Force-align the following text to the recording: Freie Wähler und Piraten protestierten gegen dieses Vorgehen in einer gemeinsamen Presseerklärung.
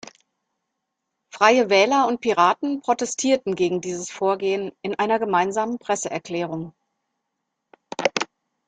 Freie 1.29 1.69
Wähler 1.69 2.07
und 2.07 2.21
Piraten 2.21 2.81
protestierten 2.81 3.53
gegen 3.53 3.81
dieses 3.81 4.09
Vorgehen 4.09 4.71
in 4.81 4.95
einer 4.97 5.19
gemeinsamen 5.19 5.77
Presseerklärung. 5.77 6.73